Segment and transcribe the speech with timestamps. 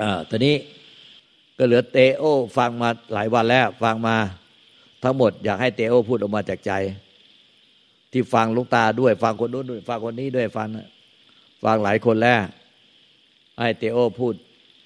[0.00, 0.56] อ่าตอนนี้
[1.58, 2.24] ก็เหลือเตโอ
[2.56, 4.16] ฟังมาหลายวันแล้ว ฟังมา
[5.02, 6.72] ทั้งหมด อยากให้เตโอพูดออกมาจากใจ
[8.12, 10.68] ที่ฟังลูกตาด้วย ฟังคนนู้นด้วย ฟังคนนี้ด้วยฟัง
[11.64, 12.40] ฟังหลายคนแล้ว
[13.58, 14.34] ให้เตโอพูด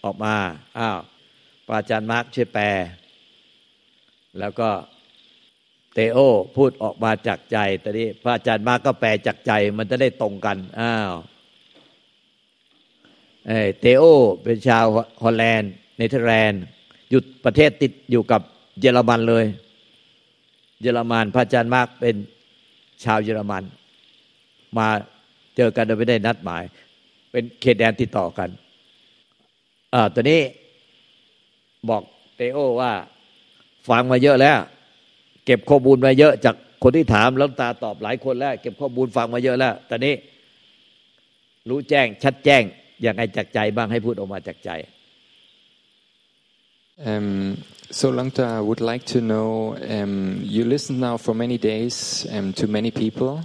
[0.04, 0.34] ออกมา
[0.78, 0.98] อ้าว
[1.68, 2.64] ปาจารย์มาร์กช่วยแปล
[4.38, 4.70] แล้วก็
[5.94, 6.18] เตโอ
[6.56, 11.12] พูดออกมาจากใจตอนนี้พระอาจารย์มาร์กก็แปลจากใจ มันจะได้ตรงกันอ้าว
[13.80, 14.02] เตโอ
[14.42, 14.84] เป็นชาว
[15.22, 16.62] ฮอลแลนด์เนเธอร์แลนด์
[17.10, 18.40] หยุดประเทศติดอยู่กับ
[18.80, 19.44] เยอรมันเลย
[20.82, 22.14] เยอรมันพระอาจารย์มาร์กเป็น
[23.04, 23.62] ชาวเยอรมัน
[24.78, 24.88] มา
[25.56, 26.62] เจอกันโดยไม่ได้นัดหมาย
[27.30, 28.48] เป็นเขตแดนติดต่อกัน
[29.94, 30.40] อ่าตอนนี้
[31.88, 32.02] บอก
[32.36, 32.92] เตโอว่า
[33.88, 34.58] ฟังมาเยอะแล้ว
[35.44, 40.14] เก็บข้อมูลมาเยอะจากคนที่ถามแล้วตาตอบหลายคนแล้ว เก็บข้อมูลฟังมาเยอะแล้วตอนนี้
[41.68, 42.62] รู้แจ้งชัดแจ้ง
[43.05, 44.71] ย่างไรจากใจบ้างให้พูดออกมาจากใจ
[46.99, 52.25] Um, so Langta, I would like to know, um, you listened now for many days
[52.31, 53.43] um, to many people,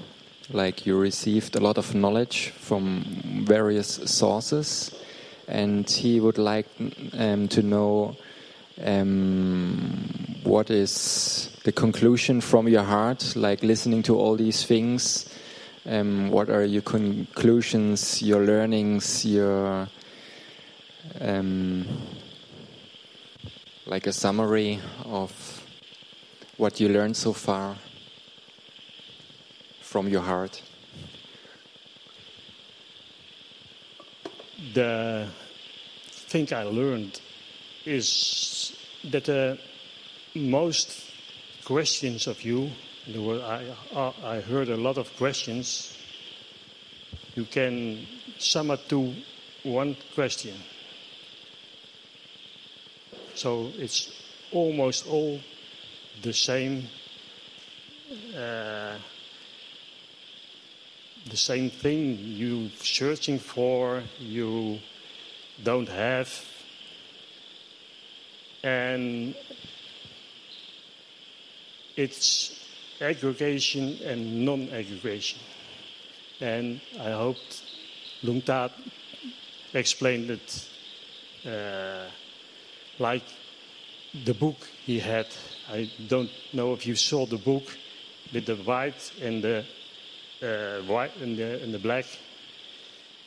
[0.50, 3.04] like you received a lot of knowledge from
[3.46, 4.90] various sources,
[5.48, 6.66] and he would like
[7.12, 8.16] um, to know
[8.82, 15.28] um, what is the conclusion from your heart, like listening to all these things,
[15.87, 19.87] um, what are your conclusions, your learnings, your
[23.85, 25.31] like a summary of
[26.57, 27.77] what you learned so far
[29.81, 30.61] from your heart?
[34.73, 35.29] The
[36.11, 37.21] thing I learned
[37.85, 39.55] is that uh,
[40.35, 41.11] most
[41.63, 42.71] questions of you,
[43.15, 45.97] were, I, I heard a lot of questions,
[47.35, 48.05] you can
[48.37, 49.13] sum up to
[49.63, 50.55] one question.
[53.35, 54.11] So it's
[54.51, 55.39] almost all
[56.21, 56.87] the same.
[58.35, 58.97] Uh,
[61.29, 64.79] the same thing you're searching for, you
[65.63, 66.29] don't have,
[68.63, 69.35] and
[71.95, 72.56] it's
[73.01, 75.39] aggregation and non-aggregation.
[76.39, 77.37] And I hope
[78.23, 78.71] Lungtat
[79.73, 80.67] explained it
[81.45, 82.09] uh,
[82.99, 83.23] like
[84.25, 85.27] the book he had.
[85.69, 87.77] I don't know if you saw the book
[88.33, 89.65] with the white and the
[90.41, 92.05] uh, white and the, and the black.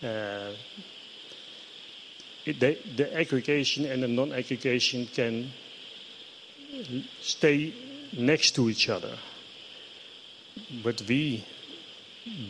[0.02, 0.52] Uh,
[2.44, 5.52] the, the aggregation and the non-aggregation can
[7.20, 7.74] stay
[8.16, 9.16] next to each other.
[10.82, 11.44] But we,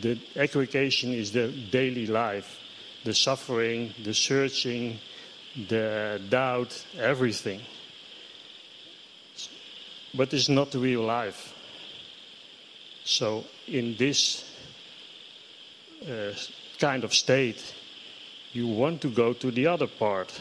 [0.01, 2.59] the aggregation is the daily life,
[3.03, 4.99] the suffering, the searching,
[5.67, 7.61] the doubt, everything.
[10.13, 11.53] But it's not real life.
[13.03, 14.45] So, in this
[16.07, 16.33] uh,
[16.79, 17.73] kind of state,
[18.53, 20.39] you want to go to the other part.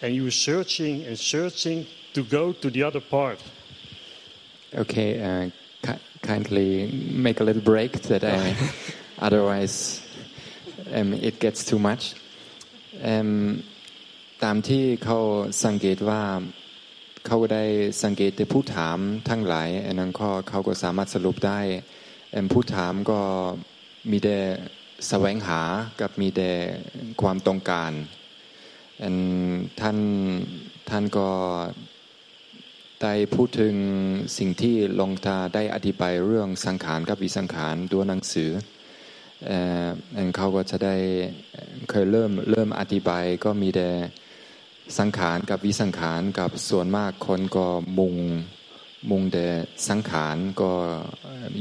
[0.00, 3.42] And you're searching and searching to go to the other part.
[4.74, 5.50] Okay, uh,
[6.32, 6.70] kindly
[7.26, 8.40] make a little break that I,
[9.26, 9.76] otherwise
[10.96, 12.04] um, it gets too much.
[14.44, 15.18] ตามที่เขา
[15.64, 16.22] สังเกตว่า
[17.26, 17.64] เขาได้
[18.02, 18.98] สังเกตแต่ผู้ถาม
[19.28, 21.60] ทั้งหลายอันนั้นก็เขาก็สามารถสรุปได้
[22.52, 23.20] ผู้ถามก็
[24.10, 24.38] มีแต่
[25.08, 25.60] แสวงหา
[26.00, 26.50] กับมีแต่
[27.22, 27.92] ความต้องการ
[29.02, 29.16] อัน
[29.80, 29.98] ท่าน
[30.90, 31.28] ท่านก็
[33.02, 33.74] ได้พูดถึง
[34.38, 38.50] สิ่งที่ลงตาได้อธิบายเรื่องสังขารกับวิสังขารด้วยหนังสือ
[40.36, 40.96] เขาก็จะได้
[41.90, 43.88] เคยเริ่มเริ่มอธิบายก็มีแต่
[44.98, 47.66] สังขารกับวิสังขารกับส่วนมากคนก็
[47.98, 48.14] มุง
[49.10, 49.46] มุงแต่
[49.88, 50.72] สังขารก็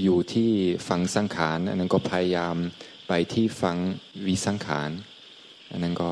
[0.04, 0.52] อยู่ที่
[0.88, 2.56] ฟังสังขารอันนั้นก็พยายาม
[3.08, 3.78] ไปที่ฟัง
[4.28, 4.90] วิสังขาร
[5.72, 6.12] อันนั้นก็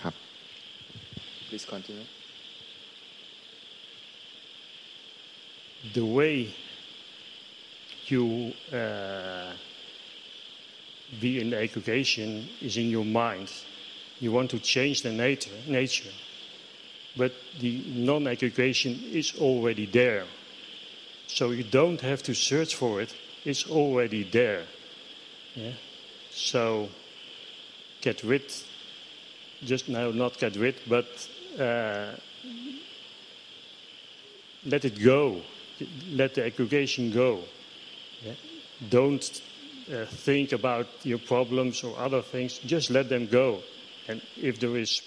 [0.00, 0.14] ครับ
[1.48, 2.21] please continue
[5.94, 6.54] the way
[8.06, 9.52] you uh,
[11.20, 13.50] be in the aggregation is in your mind.
[14.20, 16.10] You want to change the nature, nature.
[17.16, 20.24] but the non-aggregation is already there.
[21.26, 23.14] So you don't have to search for it;
[23.44, 24.64] it's already there.
[25.54, 25.72] Yeah?
[26.30, 26.88] So
[28.00, 28.42] get rid,
[29.64, 31.06] just now not get rid, but
[31.58, 32.12] uh,
[34.64, 35.42] let it go.
[36.10, 37.40] Let the aggregation go.
[38.22, 38.34] Yeah?
[38.88, 39.42] Don't
[39.92, 43.60] uh, think about your problems or other things, just let them go.
[44.08, 45.02] And if there is,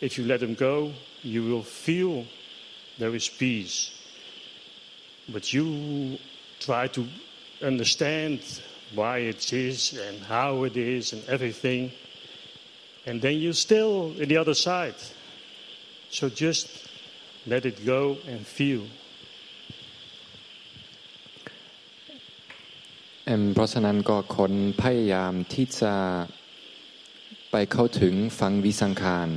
[0.00, 0.92] if you let them go,
[1.22, 2.24] you will feel
[2.98, 3.90] there is peace.
[5.28, 6.18] But you
[6.60, 7.06] try to
[7.62, 8.40] understand
[8.94, 11.90] why it is and how it is and everything.
[13.06, 14.94] And then you're still in the other side.
[16.10, 16.88] So just
[17.46, 18.86] let it go and feel.
[23.28, 24.52] เอิ่มเพราะฉะนั้นก็คน
[24.82, 25.94] พยายามที่จะ
[27.50, 29.28] ไปเข้าถึงฟังวิสังขาร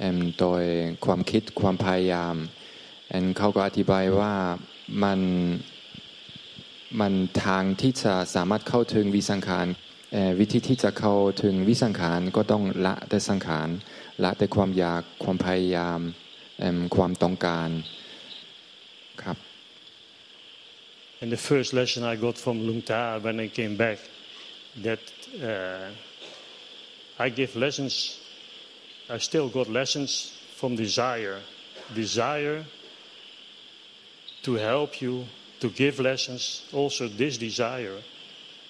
[0.00, 0.64] เอิ่มโดย
[1.04, 2.36] ความคิดความพยายาม
[3.10, 4.34] เอิ่มเขาก็อธิบายว่า
[5.02, 5.20] มัน
[7.00, 9.66] มันทางที่จะสามารถเข้าถึงวิสังขาร
[10.38, 13.68] วิธีที่จะเข้าถึงวิสังขารก็ต้องละแต่สังขาร
[14.22, 16.00] ละแต่ความอยากความพยายาม
[16.60, 17.68] เอิ่มความต้องการ
[21.20, 23.98] And the first lesson I got from Lungta when I came back,
[24.82, 25.00] that
[25.42, 25.90] uh,
[27.18, 28.20] I give lessons,
[29.08, 31.40] I still got lessons from desire.
[31.94, 32.64] Desire
[34.42, 35.24] to help you
[35.60, 36.68] to give lessons.
[36.72, 38.02] Also, this desire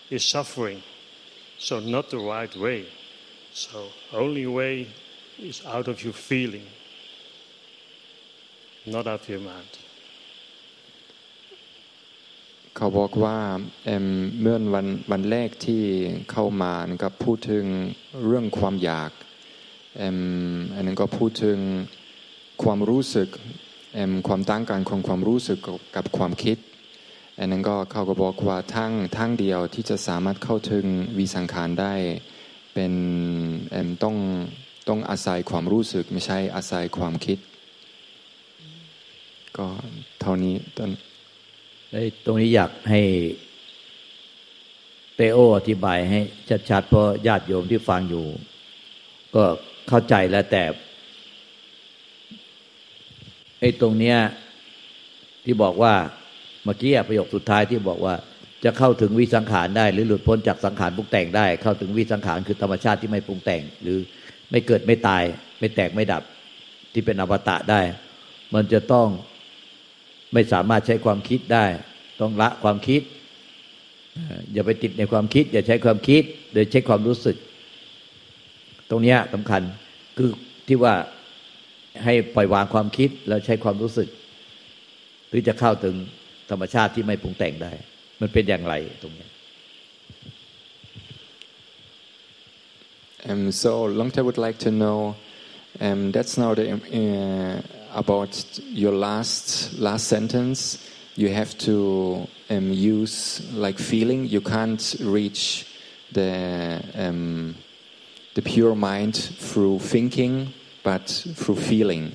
[0.08, 0.82] is suffering,
[1.58, 2.86] so not the right way.
[3.52, 4.86] So, only way
[5.38, 6.66] is out of your feeling,
[8.84, 9.78] not out of your mind.
[12.78, 13.38] เขาบอกว่า
[13.84, 14.06] เอิ่ม
[14.40, 15.82] เมื่อวันวันแรกที่
[16.32, 17.64] เข้ามานะครับพูดถึง
[18.26, 19.10] เรื่องความอยาก
[19.98, 20.18] เอิ่ม
[20.74, 21.58] อันนั้นก็พูดถึง
[22.62, 23.28] ความรู้สึก
[23.94, 25.58] เอิ่มความตั้งการของความรู้สึก
[25.96, 26.58] กับความคิด
[27.38, 30.84] อันนั้นก็เขาก็บอกว่าทั้งทั้งเดียวที่จะสามารถเข้าถึง
[31.18, 31.94] วิสังขารได้
[32.74, 32.92] เป็น
[33.72, 34.16] เอิ่มต้อง
[34.88, 37.38] ต้องอาศัยความรู้สึกไม่ใช่อาศัยความคิด
[39.58, 39.66] ก็
[40.20, 40.90] เท่านี้ตอน
[42.24, 43.02] ตรงนี้อยากให้
[45.16, 46.20] เตโออธิบายให้
[46.70, 48.24] ชัดๆเพราะญาติโยมที่ฟังอยู่
[49.34, 49.44] ก็
[49.88, 50.62] เข้าใจแล้วแต่
[53.60, 54.16] ไอ้ตรงเนี้ย
[55.44, 55.94] ที่บอกว่า
[56.64, 58.14] เมื่อกี้ประโยคสุดท้ายที่บอกว่า
[58.64, 63.98] จะเข้าถึงวิสังขารได้ หรือหลุดพ้นจากสังขารปรุงแต่งได้ เข้าถึงวิสังขารคือธรรมชาติที่ไม่ปรุงแต่ง หรือ
[64.50, 65.22] ไม่เกิดไม่ตาย
[65.60, 66.22] ไม่แตกไม่ดับ
[66.92, 67.80] ที่เป็นอวตะได้
[68.54, 69.08] มันจะต้อง
[70.32, 71.66] ไม่สามารถใช้ความคิดได้
[72.20, 73.02] ต้องละความคิด
[74.52, 77.36] อย่าไปติดในความคิด อย่าใช้ความคิดโดยใช้ความรู้สึก
[78.90, 79.62] ตรงนี้สำคัญ
[80.16, 80.30] คือ
[80.68, 80.94] ที่ว่า
[82.04, 84.08] ให้ปล่อยวางความคิดแล้วใช้ความรู้สึก
[85.28, 85.94] หรือจะเข้าถึง
[86.50, 87.72] ธรรมชาติที่ไม่ปรุงแต่งได้
[88.20, 89.28] มันเป็นอย่างไรตรงนี้
[93.28, 95.16] Um, so Longta would like to know.
[95.80, 97.60] Um, that's now the, uh,
[97.96, 100.88] about your last last sentence.
[101.16, 104.26] You have to um, use like feeling.
[104.26, 105.66] You can't reach
[106.12, 107.56] the um,
[108.34, 110.52] the pure mind through thinking,
[110.84, 112.12] but through feeling.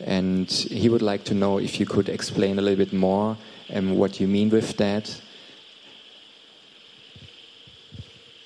[0.00, 3.36] And he would like to know if you could explain a little bit more
[3.74, 5.20] um, what you mean with that.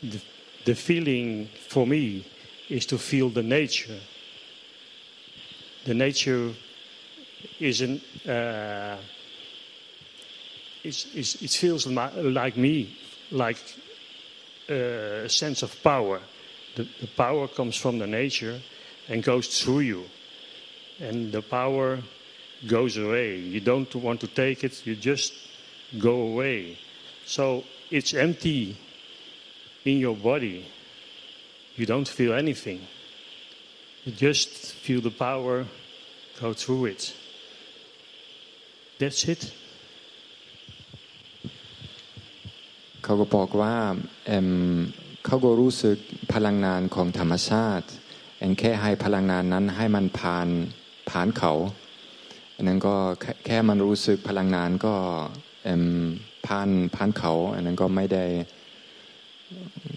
[0.03, 0.21] the,
[0.65, 2.25] the feeling for me
[2.69, 3.99] is to feel the nature.
[5.89, 6.53] The nature
[7.59, 8.03] isn't.
[8.29, 8.99] Uh,
[10.85, 12.95] it's, it's, it feels like me,
[13.31, 13.57] like
[14.69, 16.21] uh, a sense of power.
[16.77, 18.61] The, the power comes from the nature
[19.09, 20.05] and goes through you,
[21.01, 22.01] and the power
[22.67, 23.39] goes away.
[23.39, 25.33] You don't want to take it; you just
[25.99, 26.77] go away.
[27.25, 28.77] So it's empty
[29.87, 30.67] in your body,
[31.77, 32.87] you don't feel anything.
[34.05, 35.67] You just feel the power
[36.41, 37.03] go through it.
[39.01, 39.43] That's it.
[43.03, 43.75] เขาก็บอกว่า
[44.27, 44.49] เอิ่ม
[45.25, 45.97] เขาก็รู้สึก
[46.35, 47.87] พลังงานของธรรมชาติ
[48.59, 50.49] แค่ให้พลังงานนั้นให้มันผ่าน
[51.11, 51.53] ผ่านเขา
[52.55, 52.95] อันนั้นก็
[53.47, 54.95] แค่มันรู้สึกพลังงานก็
[56.47, 58.25] ผ่านผ่านเขาอันนั้นก็ไม่ได้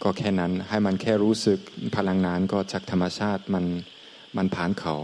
[0.03, 1.59] ก็แค่นั้นให้มันแค่รู้สึก
[1.97, 3.65] พลังงานก็จากธรรมชาติมัน
[4.37, 4.95] มันผ่านเขา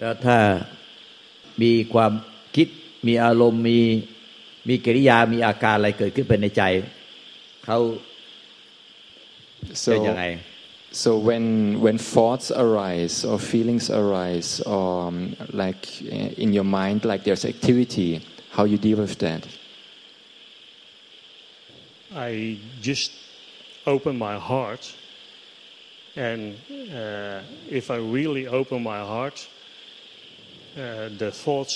[0.00, 0.38] แล้วถ้า
[1.62, 2.12] มีความ
[2.56, 2.68] คิด
[3.06, 3.78] มีอารมณ์มี
[4.68, 6.62] มีกิริยามีอาการอะไรเกิดขึ้นเป็นในใจ
[7.64, 7.78] เขา
[9.84, 10.24] so เป็นยังไง
[10.90, 17.04] So when when thoughts arise or feelings arise or um, like uh, in your mind
[17.04, 18.10] like there's activity,
[18.50, 19.46] how you deal with that?
[22.16, 23.12] I just
[23.86, 24.94] open my heart,
[26.16, 26.56] and
[26.94, 29.57] uh, if I really open my heart, uh,
[30.75, 31.75] the thoughts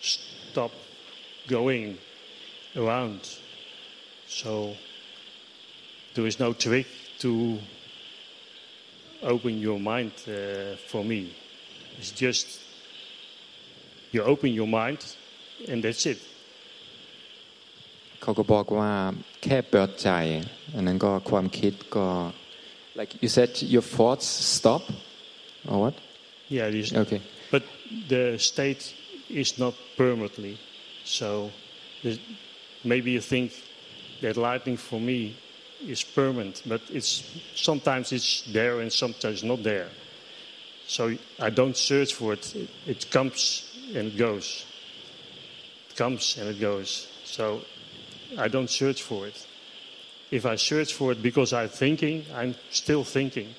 [0.00, 0.72] stop
[1.48, 1.98] going
[2.76, 3.20] around.
[4.26, 4.74] So
[6.14, 6.86] there is no trick
[7.20, 7.58] to
[9.22, 11.34] open your mind uh, for me.
[11.98, 12.60] It's just
[14.12, 15.00] you open your mind
[15.68, 16.18] and that's it.
[18.22, 18.92] เขาก็บอกว่า
[19.42, 20.10] แค่เปิดใจ
[20.74, 22.06] อันนั้นก็ความคิดก็
[23.00, 24.26] like you said your thoughts
[24.56, 24.82] stop
[25.70, 25.94] or what
[26.56, 26.88] Yeah, it is.
[27.02, 27.20] okay
[27.51, 27.63] but
[28.07, 28.93] the state
[29.29, 30.57] is not permanently.
[31.03, 31.51] So
[32.83, 33.53] maybe you think
[34.21, 35.35] that lightning for me
[35.87, 37.23] is permanent, but it's
[37.55, 39.89] sometimes it's there and sometimes not there.
[40.87, 42.55] So I don't search for it.
[42.55, 43.65] It, it comes
[43.95, 44.65] and it goes.
[45.89, 47.07] It comes and it goes.
[47.25, 47.61] So
[48.37, 49.47] I don't search for it.
[50.31, 53.53] If I search for it because I'm thinking, I'm still thinking.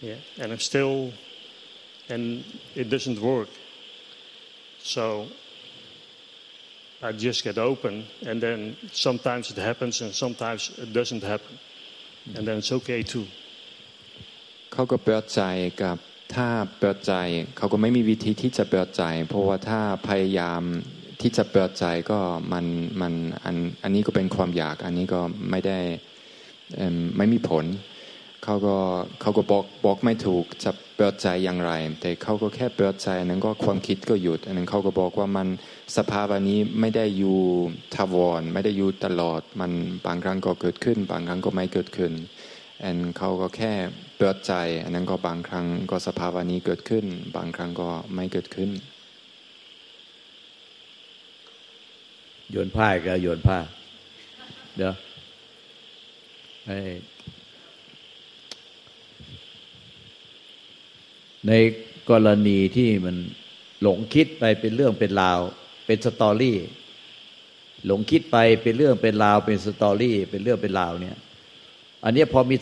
[0.00, 1.12] Yeah, and I'm still
[2.08, 3.48] and it doesn't work.
[4.94, 5.26] So
[7.02, 7.94] I just get open,
[8.28, 11.54] and then sometimes it happens, and sometimes it doesn't happen,
[12.34, 13.26] and then it's okay too.
[14.72, 15.42] เขาก็เปิดใจ
[15.82, 15.96] กับ
[16.34, 16.48] ถ้า
[16.80, 17.14] เปิดใจ
[17.56, 20.62] เขาก็ไม่มีวิธีที่จะเปิดใจ เพราะว่าถ้าพยายาม
[21.20, 22.18] ที่จะเปิดใจก็
[22.52, 22.64] มัน
[23.00, 23.12] มัน
[23.44, 25.78] อันอันนี้ก็เป็นความอยาก อันนี้ก็ไม่ได้
[27.16, 27.64] ไม่มีผล
[28.44, 28.76] เขาก็
[29.20, 35.48] เขาก็บอกบอกไม่ถูกจะ เปิดใจอย่างไร แต่เขาก็แค่เปิดใจอันนั้นก็ความคิดก็หยุด อันนั้นเขาก็บอกว่ามัน
[35.96, 37.38] สภาวะนี้ไม่ได้อยู่
[37.94, 39.72] ทาวร ไม่ได้อยู่ตลอด มัน
[40.06, 42.12] บางครั้งก็เกิดขึ้น บางครั้งก็ไม่เกิดขึ้น
[42.82, 43.72] อันเขาก็แค่
[44.18, 44.52] เปิดใจ
[44.84, 47.04] อันนั้นก็บางครั้งก็สภาวะนี้เกิดขึ้น
[47.36, 48.70] บางครั้งก็ไม่เกิดขึ้น
[52.50, 53.58] โยนผ้าก็โยนผ้า
[54.76, 54.94] เดี๋ยว
[61.46, 61.52] ใน
[62.10, 63.16] กรณีที่มัน
[63.82, 65.40] หลงคิดไปเป็นเรื่องเป็นราว
[65.86, 66.56] เป็นสตอรี่
[67.86, 71.16] หลงคิดไปเป็นเรื่องเป็นราว เป็นสตอรี่ เป็นเรื่องเป็นราวเนี่ย
[72.04, 72.56] อันนี้พอมี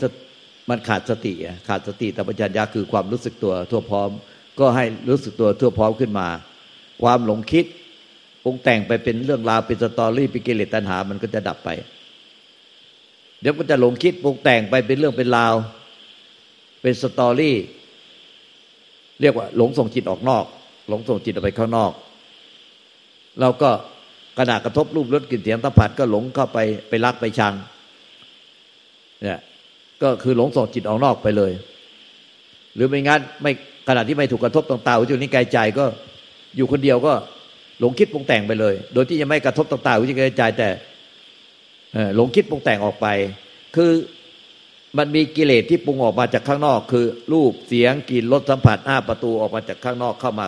[0.71, 1.35] มันขาดสติ
[1.69, 4.11] ขาดสติแต่ปัญญาคือความรู้สึกตัวทั่วพร้อม
[4.61, 6.29] ก็ให้รู้สึกตัวทั่วพร้อมขึ้นมา
[7.03, 7.65] ความหลงคิด
[8.45, 11.71] ปรุงแต่งไปเป็นเรื่องราวเป็นสตอรี่เป็นกิเลสตัณหา มันก็จะดับไป
[13.41, 15.55] เดี๋ยวก็จะหลงคิดปรุงแต่งไปเป็นเรื่องเป็นราว
[16.83, 17.57] เป็นสตอรี่
[19.21, 20.45] เรียกว่า หลงส่งจิตออกนอก
[20.89, 21.93] หลงส่งจิตออกไปข้างนอก
[23.41, 23.71] เราก็
[24.39, 26.59] ขณะกระทบรูปรสกลิ่นเสียงสัมผัสก็หลงเข้าไป
[26.89, 27.55] ไปรักไปชัง
[29.23, 29.41] เนี่ย
[30.03, 31.53] ก็คือหลงส่งจิตออกนอกไปเลย
[32.75, 33.53] หรือไม่งั้นไม่
[33.89, 35.85] ขณะที่ไม่ถูกกระทบต่างๆวิจุนี้กายใจก็
[36.57, 37.13] อยู่คนเดียวก็
[37.81, 40.69] หลงคิดปรุงแต่งไปเลย โดยที่ยังไม่กระทบต่างๆวิจุนี้กายใจแต่
[42.17, 43.07] หลงคิดปรุงแต่งออกไป
[43.77, 43.91] คือ
[44.99, 50.47] มันมีกิเลสที่ปรุงออกมาจากข้างนอก คือ รูปเสียงกลิ่นรสสัมผัสห้าประตูออกมาจากข้างนอกเข้ามา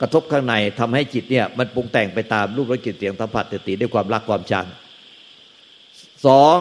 [0.00, 4.66] กระทบข้างในทำให้จิตเนี่ย มันปรุงแต่งไปตามรูปรสกลิ่นเสียงสัมผัสติด้วยความรักความชัง
[6.26, 6.56] สอง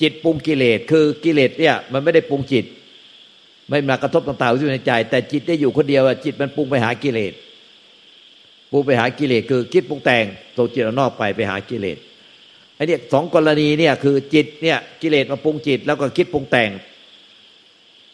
[0.00, 2.64] จิตปรุงกิเลสคือกิเลสเนี่ยมันไม่ได้ปรุงจิต
[3.68, 7.32] ไม่มากระทบต่างๆที่อยู่ในใจ แต่จิตได้อยู่คนเดียวจิตมันปรุงไปหากิเลส
[8.72, 10.24] ปรุงไปหากิเลสคือคิดปรุงแต่ง
[10.56, 11.98] ส่งจิตนอกไปไปหากิเลส
[12.76, 16.70] ไอ้เนี่ยสองกรณีเนี่ยคือจิตเนี่ยกิเลสมาปรุงจิต แล้วก็คิดปรุงแต่ง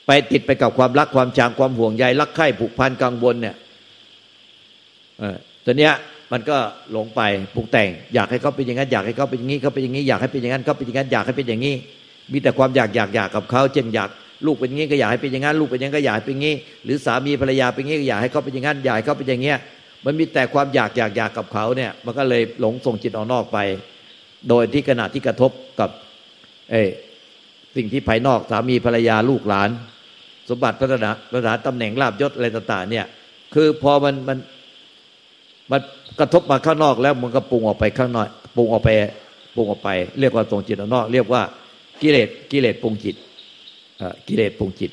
[0.07, 3.55] ไปติดไปกับความรักความชังความห่วงใยรักใคร่ผูกพันกังวลเนี่ย
[5.19, 5.93] เออตัวเนี้ย
[6.33, 6.57] มันก็
[6.93, 7.21] หลงไป
[7.55, 11.75] ปรุงแต่ง อยากให้เขาเป็นอย่างนั้นอยากให้เขาเป็นอย่างนี้เขาเป็นอย่างนี้อยากให้เป็นอย่างนั้นเขาเป็นอย่างนั้นอยากให้เป็นอย่างนี้
[12.33, 14.11] มีแต่ความอยากอยากอยากกับเขาเช่นอยาก
[14.47, 19.59] ลูกเป็นอย่างนี้ก็อยากให้เป็นอย่างนั้นลูกเป็นอย่างนั้นก็อยากให้เป็นอย่างนี้ หรือสามีภรรยาเป็นอย่างนี้ก็อยากให้เขาเป็นอย่างนั้นอยากให้เขาเป็นอย่างเงี้ย
[20.05, 23.59] มันมีแต่ความอยากอยากอยากกับเขาเนี่ย มันก็เลยหลงส่งจิตออกนอกไป
[24.49, 25.91] โดยที่ขณะที่กระทบกับ
[26.71, 26.75] เอ
[27.77, 29.71] สิ่งที่ภายนอกสามีภรรยาลูกหลาน
[30.49, 33.07] สมบัติพัฒนาพัฒนาตำแหน่งลาบยศอะไรต่างๆเนี่ย
[33.55, 34.39] คือพอมันมัน
[35.71, 35.81] มัน
[36.21, 38.91] กระทบมาข้างนอกแล้วมันก็ปรุงออกไปข้างนอกปรุงออกไป
[39.55, 39.89] ปรุงออกไป
[40.21, 41.43] เรียกว่าส่งจิตออกนอก เรียกว่า
[42.03, 43.17] กิเลสกิเลสปรุงจิต
[44.01, 44.91] อ่อกิเลสปรุงจิต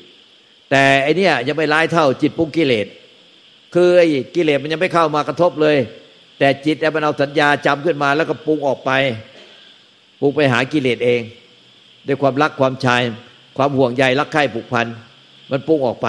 [0.70, 2.86] แต่ไอเนี้ยยังไม่ร้ายเท่าจิตปรุงกิเลส
[3.74, 5.76] คือไอ้กิเลสมันยังไม่เข้ามากระทบเลย
[6.38, 8.90] แต่จิตมันเอาสัญญาจำขึ้นมาแล้วก็ปรุงออกไป
[10.20, 11.20] ปรุงไปหากิเลสเอง
[12.06, 13.02] ด้วยความรักความชาย
[13.56, 14.86] ความห่วงใยรักใคร่ผูกพัน
[15.50, 16.08] มันปรุงออกไป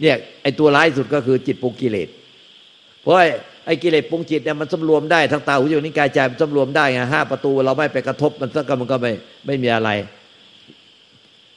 [0.00, 2.08] เนี่ยไอ้ตัวร้ายสุดก็คือจิตปรุงกิเลส
[3.00, 3.14] เพราะ
[3.66, 9.12] ไอ้กิเลสปรุงจิตเนี่ยมันสำรวมได้ทั้งตาหูจมูกนิ้วกายใจมันสำรวมได้ไงห้าประตูเราไม่ไปกระทบมันสักมันก็ไม่
[9.46, 9.90] ไม่มีอะไร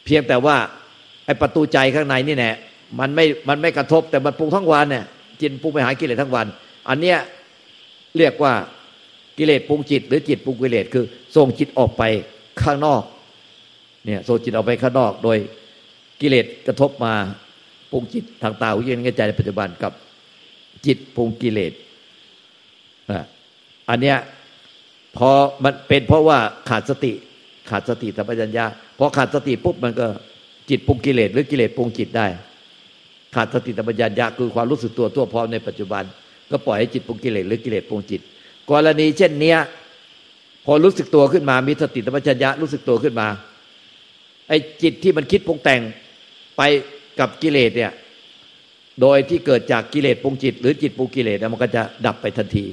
[0.06, 0.56] เพียงแต่ว่า
[1.26, 2.56] ไอ้ประตูใจข้างในนี่แหละ
[3.00, 5.06] มันไม่มันไม่กระทบแต่มันปรุงทั้งวันเนี่ย
[5.42, 6.46] จิตปรุงไปหากิเลสทั้งวัน
[6.90, 7.18] อันเนี้ย
[8.18, 8.54] เรียกว่า
[9.38, 12.04] กิเลสปรุงจิต หรือจิตปรุงกิเลสคือส่งจิตออกไป
[12.62, 13.04] ข้างนอก
[14.06, 15.38] เนี่ยส่งจิตออกไปข้างนอก โดย
[16.22, 17.14] กิเลสกระทบมา
[17.92, 19.92] ปรุงจิตทางตาหูจมูกใจในปัจจุบันกับ
[20.86, 21.74] จิตปรุงกิเลส
[23.90, 24.18] อันเนี้ย
[25.18, 25.30] พอ
[25.64, 26.38] มันเป็นเพราะว่า
[26.70, 27.14] ขาดสติ
[27.70, 28.66] ขาดสติสัมปชัญญะ
[28.98, 30.08] พอขาดสติปุ๊บมันก็
[30.70, 32.28] จิตปรุงกิเลสหรือกิเลสปรุงจิตได้
[33.36, 36.04] ขาดสติสัมปชัญญะคือความรู้สึกตัวทั่วพร้อมในปัจจุบัน
[36.52, 38.22] ก็ปล่อยให้จิตปรุงกิเลสหรือกิเลสปรุงจิต
[38.72, 39.58] กรณีเช่นเนี้ย
[40.66, 43.28] พอรู้สึกตัวขึ้นมามีสติสัมปชัญญะรู้สึกตัวขึ้นมา
[44.50, 45.82] ไอ้จิตที่มันคิดปรุงแต่ง
[46.58, 46.62] ไป
[47.20, 47.92] กับกิเลสเนี่ย
[49.02, 52.66] โดยที่เกิดจากกิเลสปรุงจิต หรือจิตปรุงกิเลสมันก็จะดับไปทันที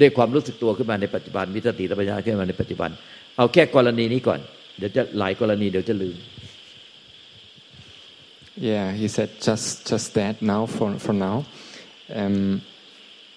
[0.00, 2.90] ด้วยความรู้สึกตัวขึ้นมาในปัจจุบันมีสติสัมปชัญญะขึ้นมาในปัจจุบัน
[3.36, 4.40] เอาแค่กรณีนี้ก่อน
[4.78, 6.16] เดี๋ยวจะหลายกรณีเดี๋ยวจะลืม
[8.58, 11.44] Yeah, he said just just that now for for now.
[12.20, 12.62] Um,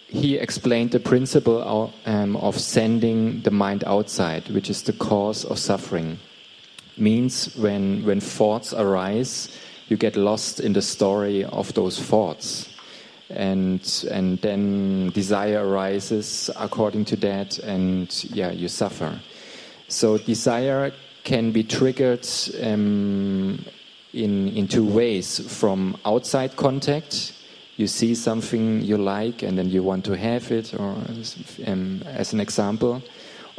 [0.09, 5.45] he explained the principle of, um, of sending the mind outside, which is the cause
[5.45, 6.17] of suffering.
[6.97, 9.49] Means when when thoughts arise,
[9.87, 12.69] you get lost in the story of those thoughts.
[13.29, 19.19] And, and then desire arises according to that, and yeah, you suffer.
[19.87, 20.91] So, desire
[21.23, 22.27] can be triggered
[22.63, 23.63] um,
[24.13, 27.33] in, in two ways from outside contact.
[27.79, 30.95] You see something you like, and then you want to have it, or
[31.65, 33.01] um, as an example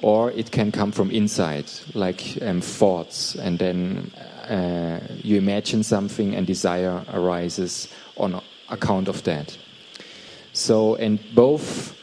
[0.02, 4.10] or it can come from inside, like um, thoughts, and then
[4.48, 9.56] uh, you imagine something and desire arises on account of that.
[10.52, 11.96] So, and both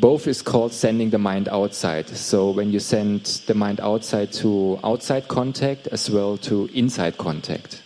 [0.00, 2.08] both is called sending the mind outside.
[2.08, 7.82] So when you send the mind outside to outside contact as well to inside contact.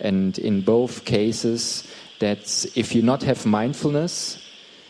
[0.00, 1.86] And in both cases,
[2.22, 4.38] that's if you not have mindfulness,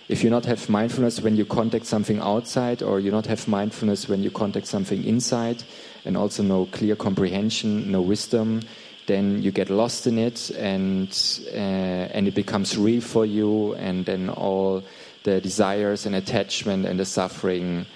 [0.08, 4.06] if you not have mindfulness when you contact something outside, or you not have mindfulness
[4.06, 5.64] when you contact something inside,
[6.04, 8.60] and also no clear comprehension, no wisdom,
[9.06, 11.08] then you get lost in it, and
[11.54, 14.82] uh, and it becomes real for you, and then all
[15.22, 17.86] the desires and attachment and the suffering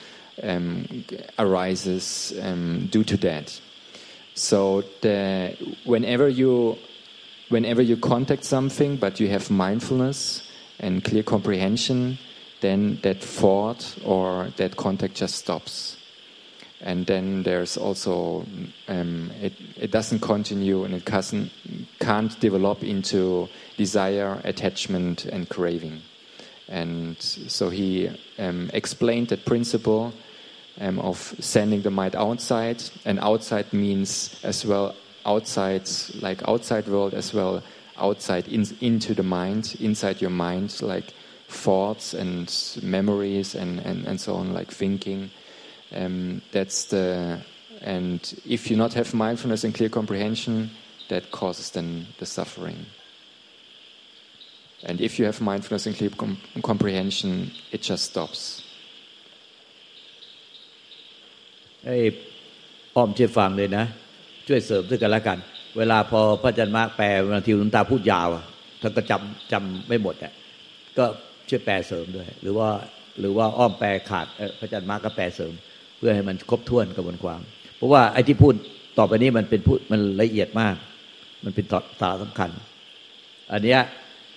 [0.42, 1.04] um,
[1.38, 3.60] arises um, due to that.
[4.34, 6.78] So the, whenever you
[7.48, 10.42] whenever you contact something, but you have mindfulness
[10.78, 12.18] and clear comprehension,
[12.60, 15.96] then that thought or that contact just stops.
[16.80, 18.44] And then there's also,
[18.88, 21.50] um, it, it doesn't continue and it doesn't,
[22.00, 26.02] can't develop into desire, attachment, and craving.
[26.68, 30.12] And so he um, explained that principle
[30.80, 34.94] um, of sending the mind outside, and outside means as well
[35.25, 35.89] outside,
[36.21, 37.63] like outside world as well,
[37.97, 41.13] outside in, into the mind, inside your mind, like
[41.47, 45.29] thoughts and memories and, and, and so on, like thinking.
[45.93, 47.41] Um, that's the
[47.81, 50.69] and if you not have mindfulness and clear comprehension,
[51.09, 52.85] that causes then the suffering.
[54.83, 58.63] And if you have mindfulness and clear com- comprehension, it just stops.
[61.85, 61.97] ไอ้
[62.95, 63.85] อ้อมช่วยฟังเลยนะ
[64.48, 65.38] ช่วยเสริมด้วยกันละกัน
[65.78, 68.28] เวลาพอพระอาจารย์มาแปลบางทีหลวงตาพูดยาว
[68.82, 70.32] ท่านก็จำจำไม่หมดอะ
[70.98, 71.04] ก็
[71.48, 72.68] ช่วยแปลเสริมด้วย หรือว่า
[73.20, 74.26] หรือว่าอ้อมแปลขาด
[74.58, 75.52] พระอาจารย์มากก็แปลเสริม
[75.98, 77.40] เพื่อให้มันครบถ้วนกระบวนความ
[77.76, 78.54] เพราะว่าไอ้ที่พูด
[78.98, 80.74] ต่อไปนี้มันเป็นพูดมันละเอียดมาก
[81.44, 81.64] มันเป็น
[82.00, 82.50] สาระสำคัญ
[83.52, 83.80] อันเนี้ย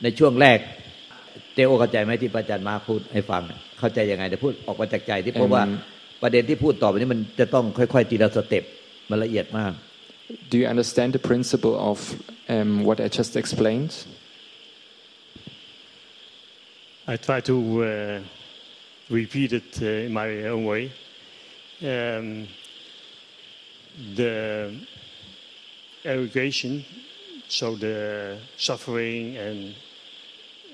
[0.04, 0.58] ในช่วงแรก
[1.54, 3.42] เตโอเข้าใจไหมที่พระอาจารย์มาพูดให้ฟัง
[3.80, 5.64] เข้าใจยังไงเดี๋ยวพูดออกมาจากใจที่เพราะว่า
[6.22, 8.64] ประเด็นที่พูดต่อไปนี้มันจะต้องค่อย ๆ ทีละสเต็ป
[9.10, 9.72] มันละเอียดมาก
[10.50, 14.06] Do you understand the principle of um, what I just explained?
[17.08, 18.22] I try to uh,
[19.10, 20.92] repeat it uh, in my own way.
[21.82, 22.48] Um,
[24.16, 24.80] the
[26.04, 26.86] irrigation,
[27.48, 29.76] so the suffering and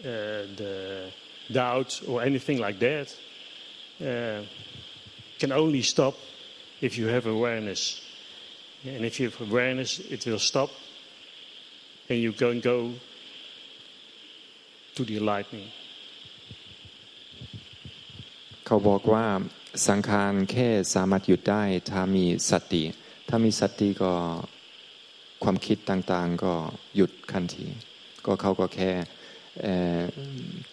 [0.02, 1.12] uh, the
[1.52, 3.15] doubt or anything like that,
[4.02, 4.46] uh,
[5.39, 6.15] can only stop
[6.82, 8.05] if you have awareness.
[8.93, 10.69] And if you have awareness, it will stop
[12.10, 12.78] and you can go
[14.95, 15.71] to the enlightenment.
[18.65, 19.26] เขาบอกว่า
[19.88, 22.84] สังขารแค่สามารถหยุดได้ถ้ามีสติ
[23.30, 24.13] ถ้ามีสติก็
[25.43, 26.54] ความคิดต่างๆ ก็
[26.95, 27.65] หยุดทันที
[28.26, 28.91] ก็เขาก็แค่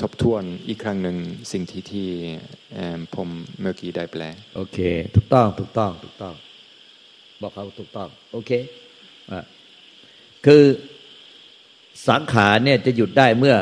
[0.01, 1.17] ทบทวนอีกครั้งหนึ่ง
[1.53, 2.09] สิ่งที่ที่
[3.15, 3.29] ผม
[3.61, 4.23] เมื่อกี้ได้แปล
[4.57, 4.79] โอเค
[5.15, 6.35] ถูกต้อง ถูกต้อง ถูกต้อง
[7.43, 8.51] บอกเขาถูกต้อง โอเค
[9.33, 9.33] อ
[10.47, 10.63] คือ
[12.09, 13.57] สังขารเนี่ยจะหยุดได้เมื่อ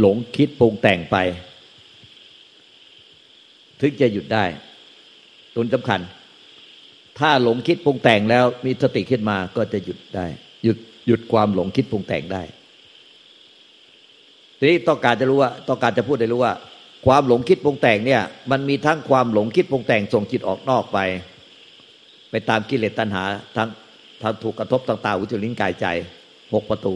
[0.00, 1.16] หลงคิดปรุงแต่งไป
[3.80, 4.44] ถึงจะหยุดได้
[5.54, 6.00] ตุนสำคัญ
[7.18, 10.26] ถ้าหลงคิดปรุงแต่งแล้วมีสติขึ้นมาก็จะหยุดได้
[10.64, 12.42] หยุดหยุดความหลงคิดปรุงแต่งได้
[14.58, 16.54] ทีนี้ต้องการจะรู้ว่าต้องการจะพูดได้รู้ว่า
[17.06, 20.98] ความหลงคิดปรุงแต่งเนี่ย มันมีทั้งความหลงคิดปรุงแต่งส่งจิตออกนอกไป
[22.30, 23.24] ไปตามกิเลสตัณหา
[23.56, 23.68] ทาง
[24.22, 25.86] ทางถูกกระทบต่างๆอุจลิ้นกายใจ
[26.52, 26.94] หกประตู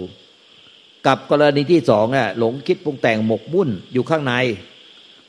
[1.07, 4.35] กับกรณีที่สองเนี่ยหลงคิดปรุงแต่งหมกมุ่นอยู่ข้างใน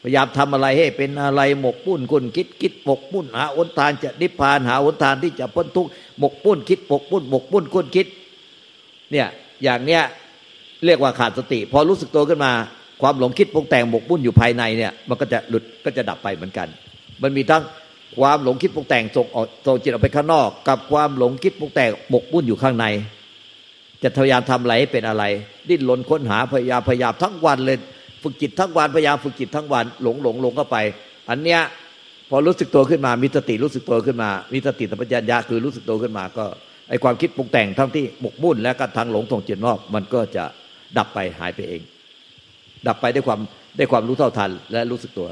[0.02, 5.90] พยายามทำอะไรให้เป็นอะไรหมกมุ่นคุณคิดคิดหมกมุ่นหาอนทานจะนิพพานหาอนทานที่จะพ้นทุกข์
[6.20, 8.08] หมกมุ่นคิดหมกมุ่นหมกมุ่นคุณคิด
[9.12, 9.28] เนี่ย
[9.64, 10.02] อย่างเนี้ย
[10.86, 12.52] เรียกว่าขาดสติ พอรู้สึกตัวขึ้นมา
[13.02, 16.68] ความหลงคิดปรุงแต่งหมกมุ่นอยู่ภายในเนี่ย มันก็จะหลุดก็จะดับไปเหมือนกัน
[17.24, 17.64] มันมีทั้ง
[18.20, 22.86] ความหลงคิดปรุงแต่งส่งออกส่งจิตออกไปข้างนอก กับความหลงคิดปรุงแต่งหมกมุ่นอยู่ข้างใน
[24.04, 25.24] จะพยายามทำอะไรให้เป็นอะไร
[25.70, 27.78] ดิ้นรนค้นหาพยายามพยายามทั้งวันเลย
[28.24, 30.78] ฝึกจิตทั้งวันพยายามฝึกจิตทั้งวันหลงหลงหลงเข้าไป
[31.30, 31.62] อันเนี้ย
[32.30, 36.46] พอรู้สึกตัวขึ้นมามีสติรู้สึกตัวขึ้นมา มีสติสัมปชัญญะคือรู้สึกตัวขึ้นมาก็
[36.90, 40.44] ไอความคิดปรุงแต่งทั้งที่หมกมุ่นและก็ทางหลงส่งจิตนอก มันก็จะ
[40.98, 41.82] ดับไปหายไปเอง
[42.88, 43.40] ดับไปด้วยความ
[43.78, 45.28] ได้ความรู้เท่าทันและรู้สึกตัว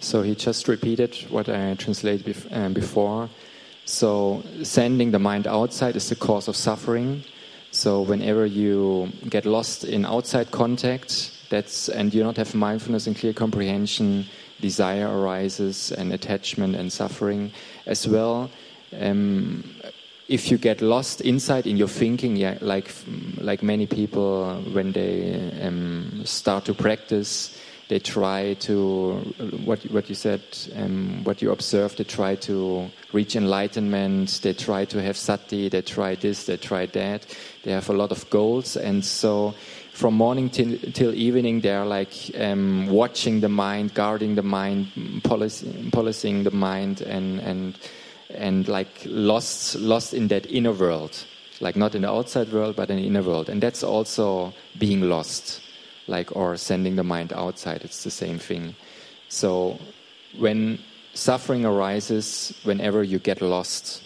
[0.00, 3.28] So he just repeated what I translated bef- uh, before.
[3.84, 7.24] So sending the mind outside is the cause of suffering.
[7.70, 13.16] So whenever you get lost in outside contact, that's and you don't have mindfulness and
[13.16, 14.26] clear comprehension,
[14.60, 17.52] desire arises and attachment and suffering
[17.86, 18.50] as well.
[18.98, 19.64] Um,
[20.28, 22.94] if you get lost inside in your thinking, yeah, like
[23.38, 27.58] like many people when they um, start to practice,
[27.90, 29.14] they try to
[29.64, 30.40] what what you said,
[30.76, 31.98] um, what you observed.
[31.98, 34.38] They try to reach enlightenment.
[34.42, 35.68] They try to have sati.
[35.68, 36.46] They try this.
[36.46, 37.26] They try that.
[37.64, 39.54] They have a lot of goals, and so
[39.92, 44.86] from morning till, till evening, they are like um, watching the mind, guarding the mind,
[45.24, 47.76] policing, policing the mind, and and
[48.32, 51.24] and like lost lost in that inner world,
[51.58, 55.00] like not in the outside world, but in the inner world, and that's also being
[55.00, 55.60] lost
[56.10, 58.74] like or sending the mind outside it's the same thing.
[59.28, 59.78] So
[60.38, 60.80] when
[61.14, 64.02] suffering arises whenever you get lost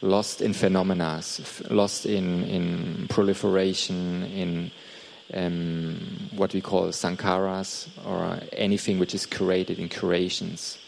[0.00, 1.22] lost in phenomena
[1.70, 4.70] lost in in proliferation in
[5.34, 10.78] um, what we call sankharas or anything which is created in creations.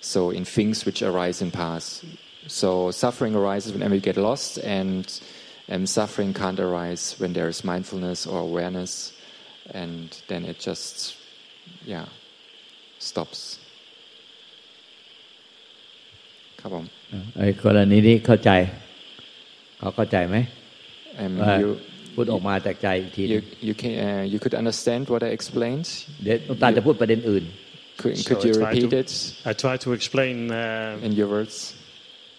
[0.00, 2.04] So in things which arise and pass
[2.46, 5.20] so suffering arises whenever you get lost and
[5.70, 9.12] um, suffering can't arise when there is mindfulness or awareness
[9.81, 10.95] and then it just
[11.93, 12.05] yeah
[13.09, 13.39] stops
[16.59, 16.85] ครับผม
[17.37, 18.51] ไอ้กรณีนี้เข้าใจ
[19.79, 20.37] เขาเข้าใจไหม
[21.23, 21.69] um, ว่า you
[22.15, 25.87] พูดออกมาจากใจอีกที you you can uh, you could understand what I explained
[26.23, 27.43] เดี๋ยวตาจะพูดประเด็นอื่น
[28.01, 29.09] could, So could I you try repeat to- it
[29.49, 31.55] I try to explain uh, in your words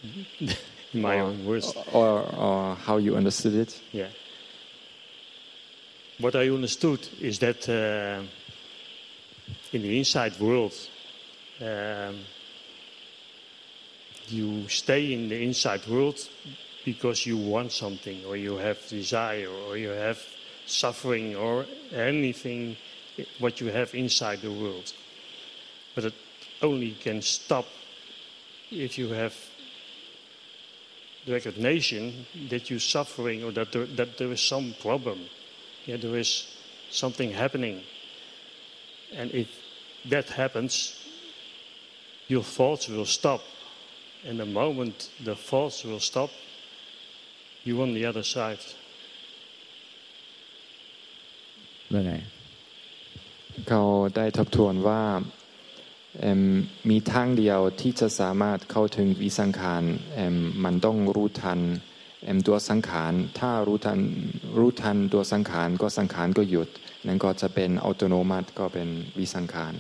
[0.94, 1.66] in my or, own words.
[2.00, 2.10] or
[2.44, 4.10] or how you understood it Yeah.
[6.19, 8.23] What I understood is that uh,
[9.73, 10.73] in the inside world,
[11.61, 12.19] um,
[14.27, 16.17] you stay in the inside world
[16.85, 20.19] because you want something, or you have desire, or you have
[20.65, 22.77] suffering, or anything
[23.39, 24.93] what you have inside the world.
[25.95, 26.13] But it
[26.61, 27.65] only can stop
[28.71, 29.35] if you have
[31.25, 35.19] the recognition that you're suffering or that there, that there is some problem
[35.86, 36.46] Yeah, there is
[36.90, 37.82] something happening.
[39.16, 39.48] And if
[40.08, 40.72] that happens,
[42.28, 43.40] your thoughts will stop.
[44.26, 46.30] And the moment the thoughts will stop,
[47.64, 48.62] you're on the other side.
[51.92, 52.14] ว่าไง
[53.68, 53.82] เขา
[54.16, 55.02] ได้ทบทวนว่า
[56.20, 56.42] เอิ่ม
[56.90, 59.82] มีทางเดียวที่จะสามารถเข้าถึงวิสังขาร
[60.14, 61.93] เอิ่มมันต้องรู้ทันเอิ่ม
[62.47, 63.99] ตัวสังขารถ้ารู้ทัน
[64.57, 66.67] รู้ทันตัวสังขารก็สังขารก็หยุด
[67.07, 69.73] นั่นก็จะเป็นอัตโนมัติก็เป็นวิสังขาร